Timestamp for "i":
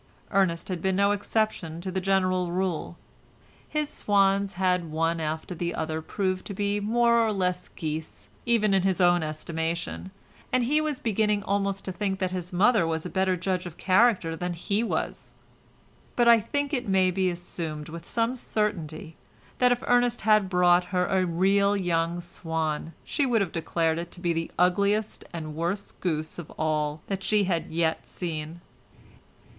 16.27-16.39